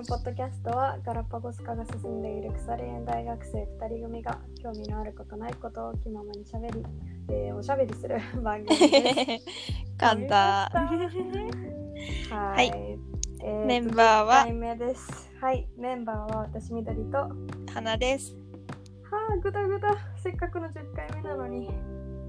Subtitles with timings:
[0.00, 6.82] のポッドキャストはガラパゴス化が進んでいる腐れ縁大学生2人組が興味のあることないことを気ままにしゃべり、
[7.28, 9.44] えーおしゃべりする 番組です。
[9.98, 10.70] 簡単。
[12.30, 15.30] ははいえーとメンバーは？10回目です。
[15.38, 17.30] はい、メンバーは私緑と、は
[17.74, 18.34] 花です。
[19.12, 21.68] あ、ぐだぐだ、せっかくの10回目なのに、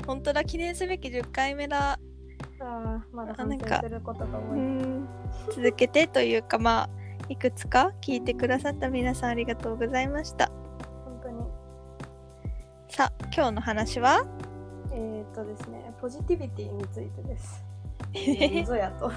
[0.05, 1.97] 本当だ、記念すべき10回目だ。
[2.59, 4.59] あーまだ反省することがう多い。
[4.59, 5.07] ん。
[5.55, 7.00] 続けてというか、まあ、
[7.31, 10.51] いくつか聞いてくださった皆さんありがとうございました。
[11.05, 11.45] 本当に。
[12.89, 14.25] さあ、今日の話は？
[14.91, 17.63] えー、っとですね、ポジティビティについてです。
[18.55, 19.09] なんぞやと。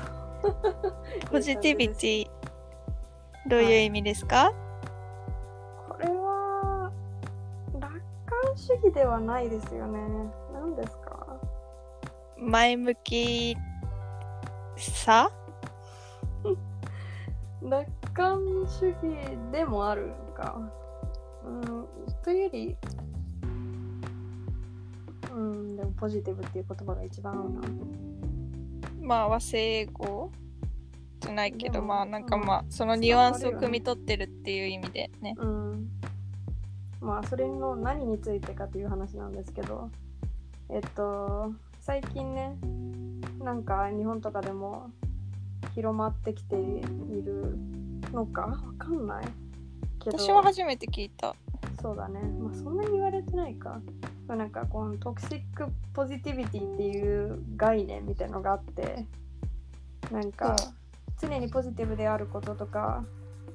[1.32, 1.94] ポジティビィ。
[1.96, 2.30] ティ、
[3.48, 4.52] どういう意味ですか、
[5.88, 6.92] これは、
[7.80, 8.00] 楽観
[8.56, 9.98] 主義ではないですよね。
[10.52, 11.36] 何ですか？
[12.38, 13.56] 前向き
[14.76, 15.32] さ？
[17.60, 18.96] 楽 観主義
[19.52, 20.58] でもあるか。
[21.44, 21.86] うん、
[22.22, 22.76] というより、
[25.34, 27.60] うん、でもポジティブっていう言葉が一番合うな。
[29.02, 30.30] まあ、和製語
[31.20, 35.34] じゃないけど、まあ、なんかうんまあ、そのニュアンスを汲み取ってるっていう意味でね。
[35.36, 35.88] うん。
[37.00, 39.90] まあ、それの何についてかという話なんですけど、
[40.70, 42.56] えっと、最近ね、
[43.40, 44.90] なんか日本とかでも
[45.74, 46.80] 広まってきてい
[47.22, 47.58] る
[48.14, 49.24] のかわかんない
[49.98, 50.18] けど。
[50.18, 51.34] 私は初めて聞いた。
[51.82, 52.20] そうだね。
[52.20, 53.80] まあそんなに言われてないか。
[54.26, 59.06] まあなんかこのトクシックポジティビティっていう概念みたいのがあって、
[60.10, 60.56] なんか
[61.20, 63.04] 常にポジティブであることとか、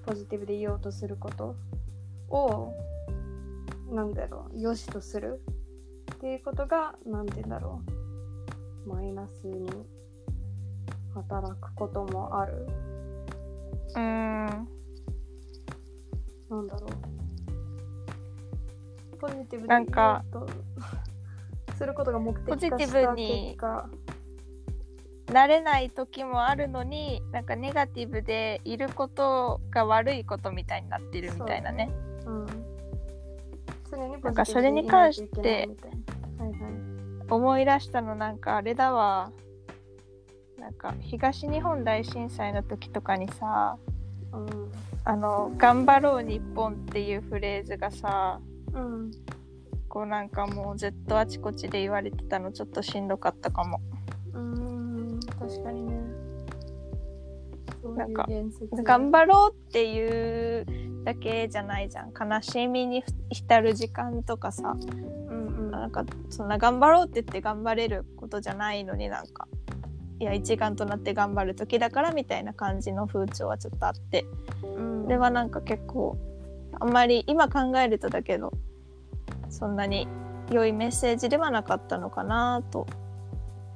[0.05, 1.55] ポジティブでいようとすること
[2.29, 2.73] を、
[3.91, 5.41] なんだろう、良しとする
[6.13, 7.81] っていうことが、なんて言うんだろ
[8.85, 9.69] う、マイナスに
[11.13, 12.67] 働くこともある。
[13.95, 14.67] うーん。
[16.49, 16.89] なんだろう。
[19.17, 20.23] ポジティブでなんか
[21.75, 23.89] することが目的化ポジティブに結果、
[25.27, 31.91] 慣れない時もあるのになんかネガティブでいることが悪いことみたいになってるみたいなね
[32.25, 32.45] うん。
[34.21, 35.69] なんかそれに関して。
[37.29, 39.31] 思い出したのなんかあれだわ
[40.69, 43.75] なんか東日本大震災の時とかにさ
[44.31, 44.71] うん。
[45.03, 48.39] あの「頑張ろう日本」っていうフレーズがさ
[48.73, 49.11] うん。
[49.87, 53.81] こうなんかもうずっとあちこちで言われてたのちょっとしんどかったかも
[54.33, 55.19] うん。
[55.39, 55.99] 確かにね。
[57.95, 58.27] なんか
[58.83, 60.65] 頑張ろうっていう
[61.03, 64.77] だけじゃないじゃん悲しみに浸る時間とかさ
[65.29, 65.71] うんうん。
[65.71, 69.47] なんかそんな頑張ろうって言って頑張れることじゃないのになんか
[70.19, 74.25] いや一丸となって頑張る時だからみたいな感じの風潮はちょっとあって。
[74.63, 75.03] うん。
[75.03, 76.17] それはなんか結構
[76.79, 78.51] あんまり今考えるとだけど
[79.49, 80.07] そんなに
[80.51, 82.87] 良いメッセージではなかったのかなと、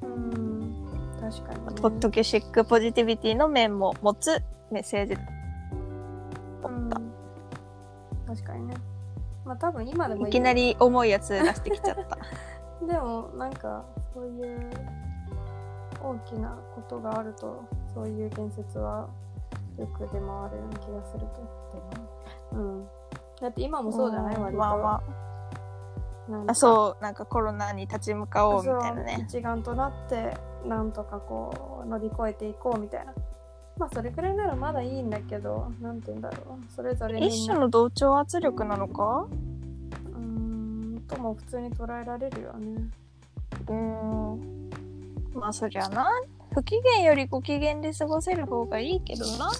[0.02, 0.76] うん。
[1.20, 1.82] 確かに、ね。
[1.82, 5.14] トトキシックポジティビティの面も持つメッセージ
[6.64, 6.90] うん。
[8.28, 8.76] 確かにね。
[9.46, 12.18] まあ多分今でもいきなり重いやつ出してきちゃった。
[12.86, 14.72] でもなんかそういう
[16.04, 19.08] 大きなことがあるとそういう言説は
[19.78, 20.30] よく出回るよ
[20.70, 22.58] うな気がすると。
[22.58, 22.86] うん。
[23.42, 24.36] だって今もそうじゃない？
[24.38, 24.60] ん割と。
[24.60, 33.14] まあまああそうなんかコロナに立ち向かおうみたいなね一丸となってなんとかこう乗り越えていこうみたいな。
[33.78, 36.72] まあそれくらいならまだいいんだけど、なんて言うんだろう。
[36.72, 39.26] それぞれ一種の同調圧力なのか？
[40.16, 42.88] うーんとも普通に捉えられるよね。
[43.68, 44.63] うーん
[45.34, 46.08] まあそりゃな。
[46.54, 49.52] 不機嫌よりご機嫌で過ごせる方がいいけどな。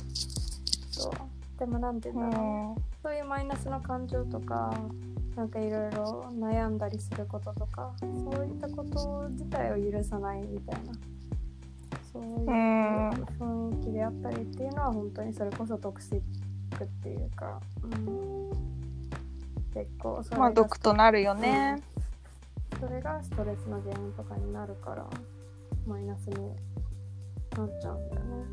[0.92, 1.60] そう。
[1.60, 2.80] でもなんてう言うんだろう。
[2.80, 2.84] ん。
[3.02, 4.74] そういうマイナスの感情とか、
[5.36, 8.06] なんかいろいろ悩んだりすることとか、そ
[8.42, 10.94] ういったこと自体を許さないみたいな。
[12.14, 16.22] そういううん雰囲気であったりっていうのは本当にそれこそトクシッ
[16.78, 18.52] クっていうか、うん、
[19.74, 21.82] 結構それがまあ毒となるよね、
[22.80, 25.08] それがストレスの原因とかになるから
[25.86, 28.46] マイナスになっちゃうんだよね。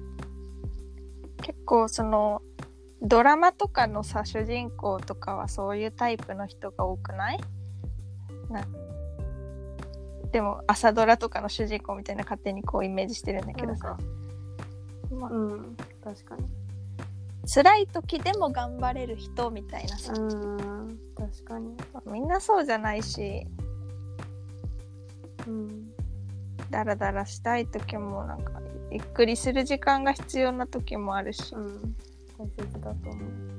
[1.42, 2.42] 結構その
[3.02, 7.40] ドラマとかのさ主人公とかはそういうタイプの人が多くない？
[8.50, 8.66] な
[10.32, 13.96] でも朝ドラとかの主人公みたいな勝手にこうイメージしてるんだけどさ、
[15.10, 16.44] まあ、うん、確かに。
[17.52, 21.74] 辛い時でも頑張れる人みたいなさ、うん、確かに。
[22.06, 23.46] みんなそうじゃないし
[25.48, 25.89] うん、
[26.70, 28.60] ダラダラしたい時もなんか
[28.90, 31.94] ゆっくりする時間が必要な時もあるし、うん、
[32.38, 33.50] 大切だと思う。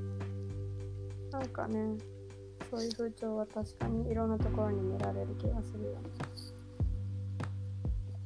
[1.32, 1.98] なんかね
[2.70, 5.98] そういう風潮は確かにいろんなところに見られる気がするよね。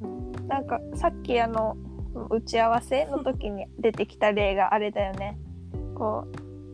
[0.01, 0.47] うん。
[0.47, 1.77] なんかさっきあの
[2.29, 5.37] 打ち合わせの時に出てきた例があれだよね。
[5.95, 6.27] こ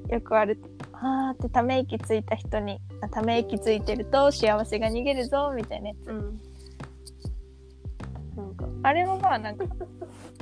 [0.09, 0.59] うよくある
[0.94, 6.07] 「あー」ってため息ついた人にあため息ついてると幸せが逃げるぞみたいなやつ。
[6.07, 6.50] うん
[8.83, 9.66] あれもまあなんか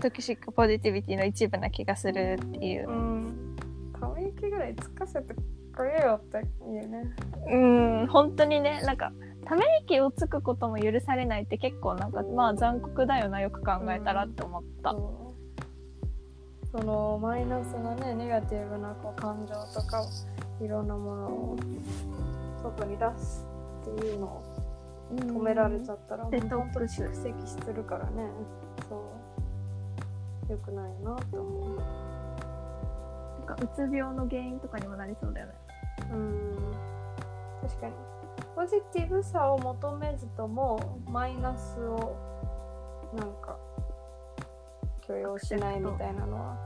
[0.02, 2.90] トキシックポジティビティの一部な気がするっていう。
[2.90, 3.56] うん。
[4.00, 5.36] ため息ぐらいつかせて
[5.74, 7.16] くれよっていうね。
[7.52, 7.58] う
[8.04, 8.82] ん本当にね。
[8.84, 9.12] なんか
[9.46, 15.30] ため息をつくことも許されないって結構なんかまあ残酷だよなよく考えたらって思った、そう。
[16.72, 20.06] そのマイナスなねネガティブなこう感情とか
[20.62, 21.58] いろんなものを
[22.62, 23.48] 外に出す
[23.82, 24.49] っていうのを
[25.16, 28.30] 止められちゃったら、デ本当蓄積するからね。
[28.88, 29.04] そ
[30.48, 30.52] う。
[30.52, 31.78] よくないなと思う。
[33.48, 35.54] なんかうつ病の原因とかにもなりそうだよね。
[36.12, 36.56] うん。
[37.62, 37.94] 確かに。
[38.56, 42.16] ポジティブさを求めずともマイナスを
[43.16, 43.58] なんか
[45.08, 46.58] 許容しないみたいなのは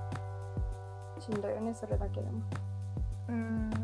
[1.20, 2.42] しんどいよねそれだけでも。
[3.30, 3.83] うん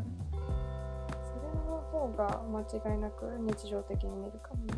[1.90, 4.72] 方が間違いなく日常的に見るかもね。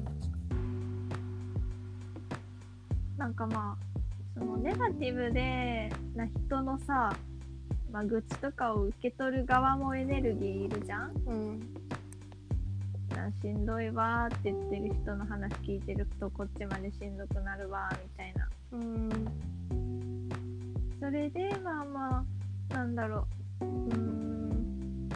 [3.16, 7.14] なんかまあそのネガティブでな人のさ、
[7.92, 11.12] まあ、愚痴とかを受け取る側もエネルギーいるじゃん。
[11.26, 11.60] うん
[13.14, 18.48] なしんどいわーって言ってる人の話聞いてるとこっちまでしんどくなるわーみたいな。
[18.72, 19.10] うん
[20.98, 22.24] それでまあま
[22.70, 23.26] あなんだろ
[23.60, 23.64] う。
[23.64, 25.08] うん。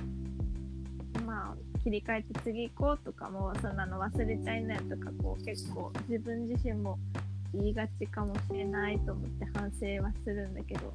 [1.24, 1.56] まあ
[1.86, 6.98] 切り替えて次行こうとかもうそんなの忘れちゃいなよとかこう結構自分自身も
[7.54, 10.92] 言いがちかもしれないと思って反省はするんだけど。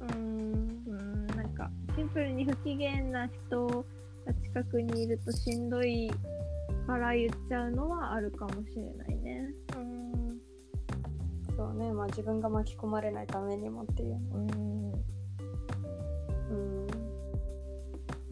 [0.00, 1.26] うんうーん。
[1.36, 3.66] なんかシンプルに不機嫌な人
[4.24, 6.10] が近くにいるとしんどい
[6.86, 9.50] から言っちゃうのはあるかもしれないね。
[9.76, 10.38] うん。
[11.54, 11.92] そうね。
[11.92, 14.18] まあ自分が巻き込まれないためにもっていう。
[14.32, 14.79] うん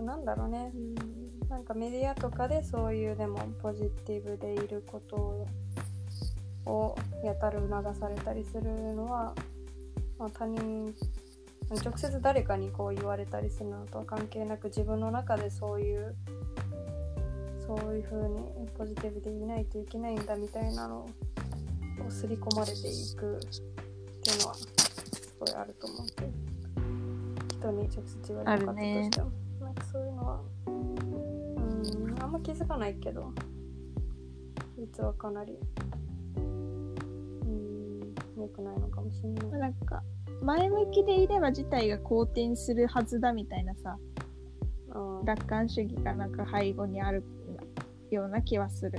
[0.03, 0.73] なんだろうね。
[1.49, 5.47] なんかメディアとかでそういうでもポジティブでいること
[6.67, 8.63] をやたら促されたりする
[8.95, 9.35] のは、
[10.19, 10.95] まあ、他人
[11.71, 16.15] 直接誰かにこう言われたりするのとは関係なく自分の中でそういう
[17.67, 21.09] そういう風にポジティブでいないといけないんだみたいなのを
[22.09, 23.41] 刷り込まれていくっ
[24.23, 26.33] ていうのはすごいあると思うけど
[27.59, 29.33] 人に直接言われなかったとしても、
[29.69, 30.41] なんかそういうのは。
[30.67, 33.33] うんあんま気づかないけど。
[34.79, 35.59] 実はかなり。
[36.37, 39.61] うん良くないのかもしれない。
[39.61, 40.03] なんか
[40.43, 43.99] 前向きでいれば自体が好転するはずだみたいなさ。
[44.95, 45.25] うん。
[45.27, 47.23] 楽観主義がなんか背後にある
[48.11, 48.99] ような気はする。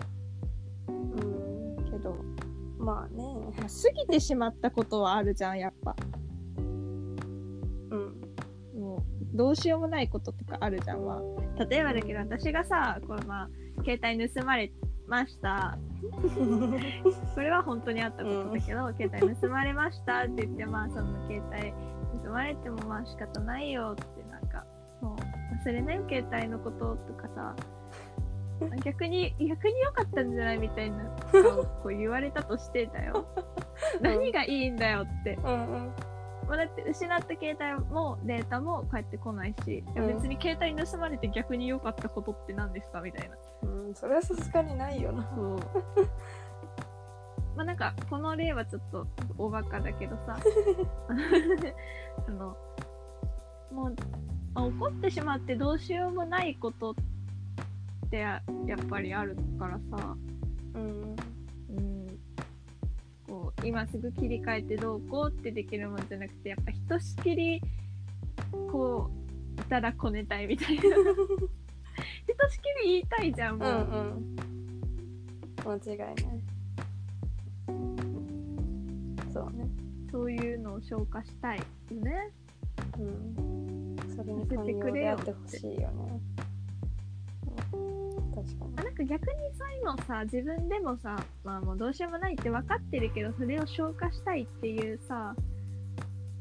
[0.87, 1.91] うん。
[1.91, 2.15] けど、
[2.77, 3.23] まあね。
[3.57, 5.95] まあ過ぎてしまったことはあるじゃんやっぱ。
[7.89, 8.18] うん
[9.33, 11.05] どうしようもないこととかあるじゃん。
[11.05, 11.21] ま
[11.57, 13.49] あ例えばだけど私がさこれまあ
[13.83, 14.71] 携帯盗まれ
[15.07, 15.77] ました。
[17.35, 21.73] これは本当にあったことだけど、携帯盗まれましたって言ってまあその携帯
[22.23, 24.65] 盗まれてもまあ仕方ないよってなんか
[25.01, 27.55] もう忘れないよ携帯のこととかさ
[28.83, 33.25] 逆に逆に良かったんじゃないみたいなこう言われたとしてだよ。
[34.01, 35.35] 何がいいんだよって。
[35.43, 36.08] うんうん
[36.49, 43.35] まあ、だって失った携帯もデータも返ってこないし、いやうん別に携帯盗まれて逆に良かったことって何ですかみたいな。
[43.69, 45.31] うんそれはさすがにないよな。
[45.35, 45.57] そう。
[47.55, 49.05] まあなんかこの例はちょっと
[49.37, 50.39] 大バカだけどさ。
[52.27, 52.57] あの
[53.71, 53.95] もう
[54.55, 60.17] あ怒ってしまってどうしようもないことってややっぱりあるからさ、
[60.73, 61.15] うん。
[61.69, 62.07] うん、
[63.29, 67.61] こう今すぐ切り替えてどうこうってできるもんじゃなくてやっぱひとしきり
[68.71, 69.11] こ
[69.57, 70.81] ういたらこねたいみたいな。
[72.25, 73.85] ひとしきり言いたいじゃんもう、うんう
[74.19, 74.35] ん。
[75.63, 76.15] 間違いない。
[79.31, 79.69] そうね。
[80.11, 81.63] そういうのを消化したいよ
[82.01, 82.31] ね。
[82.97, 83.95] うん。
[84.15, 86.21] それに寛容であってほしいよね
[88.43, 95.35] 確かあなんか逆にそういうのさ自分でもさまあもうどうしようもないって分かってるけどそれを消化したいっていうさ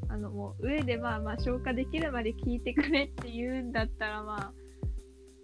[0.07, 4.51] あのもう上でまあまあ消化できるまで聞いてくれって言うんだったらまあ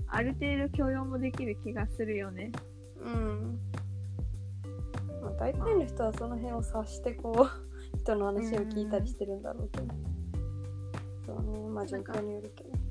[0.08, 2.46] ある程度許容もできる気がするよね。
[2.46, 2.52] に
[3.04, 3.60] うん。
[5.22, 7.48] まあ大体の人はその辺を察してこ
[7.94, 9.88] う 人の話を聞いたりしてるんだろうけど、
[11.26, 11.70] そうね。
[11.70, 12.85] まあ状況によるけど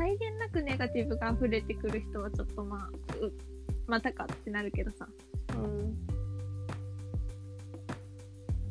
[0.00, 2.88] 際限なくネガティブが溢れてくる人はちょっとまあ
[3.22, 3.32] う
[3.86, 5.06] またかってなるけどさ。
[5.54, 5.94] うん。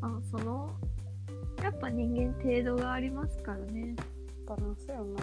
[0.02, 0.72] あその
[1.62, 3.96] やっぱ人間程度がありますからね。
[4.48, 5.22] バランスよな。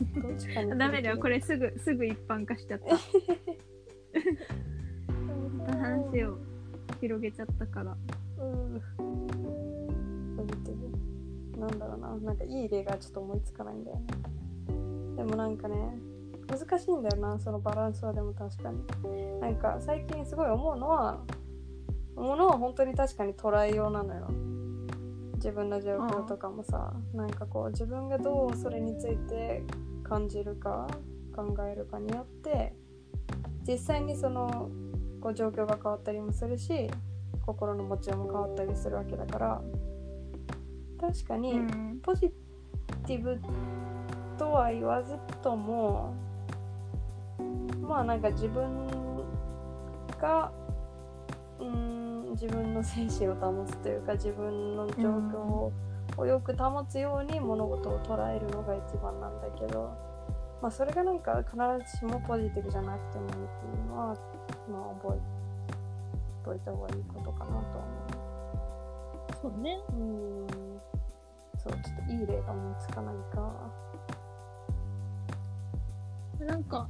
[0.76, 2.96] ダメだよこれすぐすぐ一般化しちゃった。
[5.72, 6.36] 話を
[7.00, 7.96] 広げちゃったから。
[8.38, 8.82] うん。
[11.58, 12.16] なんだろうな。
[12.16, 14.06] なんかいい例がちょっと思いつかないんだよね
[15.16, 15.98] でもなんかね
[16.48, 19.40] 難しいんだよなそのバランスはでも確かに。
[19.40, 21.20] なんか最近すごい思うのは
[22.16, 24.28] ものは本当に確かに捉えようなのよ。
[25.36, 29.62] 自分の状況とかもさなんかこう自分がどうそれについて
[30.02, 30.86] 感じるか
[31.34, 32.74] 考えるかによって
[33.66, 34.68] 実際にその
[35.20, 36.90] こう状況が変わったりもするし
[37.46, 39.62] 心の持ちようも変わったりするわけだから
[41.00, 42.00] 確かにうん。
[42.02, 42.32] ポジ
[43.06, 43.40] ティブ
[44.40, 46.14] とは言わずとも
[47.82, 48.64] まあなんか自分
[50.18, 50.50] が
[51.58, 59.94] うーん自分の精神を保つというか自分の状況をよく保つように物事を捉えるのが一番なんだけど、
[60.62, 61.54] まあ、それがなんか必
[61.92, 63.44] ずしもポジティブじゃなくてもいいってい
[63.84, 67.60] うのは、まあ、覚えといた方がいいことかなとは
[69.42, 69.52] 思う。
[69.52, 70.46] そうねうーん
[71.58, 73.89] そうちょっといい例が思いつかないか。
[76.44, 76.88] なんか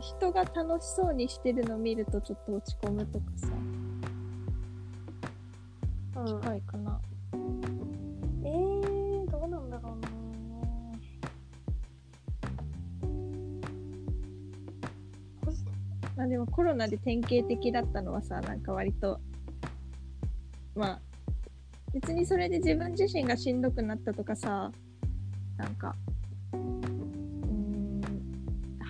[0.00, 3.48] 人が楽しそうにしてるの見るとちょっと落ち込むとかさ
[6.16, 7.00] うん、近いかな、
[8.44, 10.14] えー、どうなんだろうな。
[16.16, 19.20] まあでもコロナで典型的だったのはさなんか割と
[20.74, 21.00] まあ
[21.92, 24.70] 別にそれで自分自身がしんどくなったとかさ
[25.56, 25.94] なんか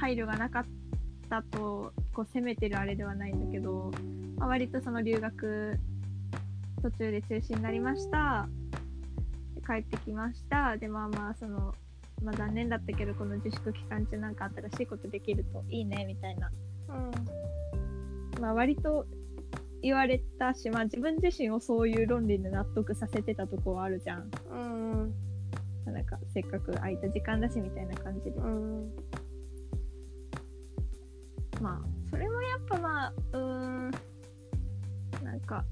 [0.04, 0.64] 配慮がなかっ
[1.30, 3.90] たとこう責めてるあれではないんだけど、
[4.36, 5.78] まあ、割とその留学
[6.82, 8.46] 途中で中止になりました。
[9.66, 10.76] 帰ってきました。
[10.76, 11.74] でまあまあその、
[12.22, 16.50] まあ、残念だったけどこの自粛期間中なんか新しいことできるといいねみたいな。
[16.90, 18.42] うん。
[18.42, 19.06] まあ、割と
[19.80, 24.30] 言われたし、まあ、自分自身をそういう論理で納得させてたとこはあるじゃん。
[24.52, 25.14] うん
[25.86, 28.32] なんかせっかく空いた時間だしみたいな感じで。
[28.32, 28.90] うん
[31.64, 33.90] まあそれもやっぱまあうーん
[35.22, 35.64] なんか、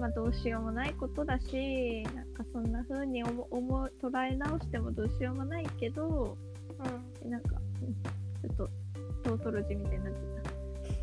[0.00, 6.38] まあ、どうしようもないことだしなんかそんな風に思思う捉え直してもどうしようもないけど
[7.28, 8.68] なんかうんちょっと
[9.22, 10.46] トートロジーみたいになってた。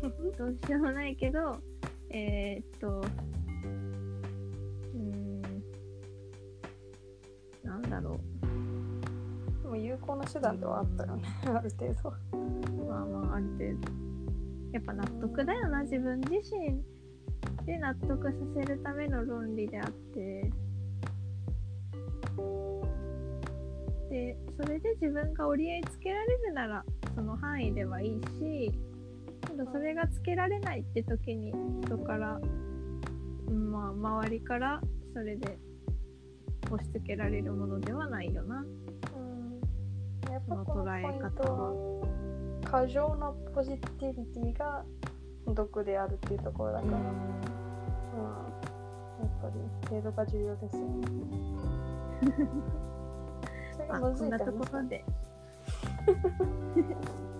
[0.38, 1.56] どうしようもないけど、
[2.10, 3.02] えーっと、
[9.94, 12.10] 有効な手段ではあったよね ある程度。
[12.86, 14.04] まあまあ、ある程度。
[14.72, 16.82] やっぱ納得だよな、自分自身
[17.64, 20.50] で納得させるための論理であって。
[24.10, 26.84] で、それで自分が折り合いつけられるなら、
[27.14, 28.72] その範囲ではいいし、
[29.46, 32.40] けどそれがつけられないって時に人から、
[33.48, 34.80] まあ周りから
[35.12, 35.56] それで
[36.70, 38.64] 押し付けられるものではないよな。
[40.34, 41.18] うんやっぱこのポイン
[42.64, 44.84] 過剰なポジティビティが
[45.46, 47.04] 毒であるっていうところだから、うん。
[49.20, 49.54] やっぱり
[49.88, 51.06] 程度が重要ですよね。
[53.72, 55.04] それまがむずいあこんなとって話だころで